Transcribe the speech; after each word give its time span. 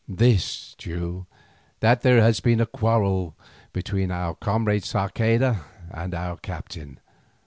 "This, 0.09 0.73
Teule; 0.79 1.27
that 1.79 2.01
there 2.01 2.21
has 2.23 2.39
been 2.39 2.59
a 2.59 2.65
quarrel 2.65 3.35
between 3.71 4.09
our 4.09 4.33
comrade 4.33 4.81
Sarceda 4.83 5.61
and 5.91 6.15
our 6.15 6.37
captain. 6.37 6.99